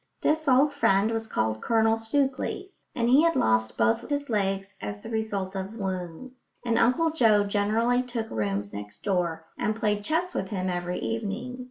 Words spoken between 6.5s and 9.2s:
and Uncle Joe generally took rooms next